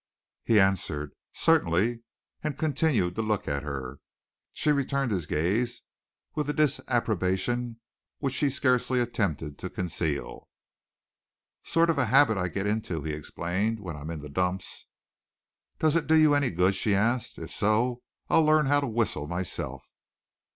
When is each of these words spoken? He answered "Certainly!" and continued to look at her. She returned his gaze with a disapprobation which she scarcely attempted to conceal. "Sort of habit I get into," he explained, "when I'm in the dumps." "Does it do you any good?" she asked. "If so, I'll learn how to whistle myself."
He 0.43 0.59
answered 0.59 1.11
"Certainly!" 1.31 2.01
and 2.43 2.57
continued 2.57 3.13
to 3.13 3.21
look 3.21 3.47
at 3.47 3.61
her. 3.61 3.99
She 4.51 4.71
returned 4.71 5.11
his 5.11 5.27
gaze 5.27 5.83
with 6.33 6.49
a 6.49 6.53
disapprobation 6.53 7.79
which 8.17 8.33
she 8.33 8.49
scarcely 8.49 8.99
attempted 8.99 9.59
to 9.59 9.69
conceal. 9.69 10.47
"Sort 11.61 11.91
of 11.91 11.97
habit 11.97 12.35
I 12.35 12.47
get 12.47 12.65
into," 12.65 13.03
he 13.03 13.13
explained, 13.13 13.79
"when 13.79 13.95
I'm 13.95 14.09
in 14.09 14.21
the 14.21 14.27
dumps." 14.29 14.87
"Does 15.77 15.95
it 15.95 16.07
do 16.07 16.15
you 16.15 16.33
any 16.33 16.49
good?" 16.49 16.73
she 16.73 16.95
asked. 16.95 17.37
"If 17.37 17.51
so, 17.51 18.01
I'll 18.27 18.43
learn 18.43 18.65
how 18.65 18.79
to 18.79 18.87
whistle 18.87 19.27
myself." 19.27 19.85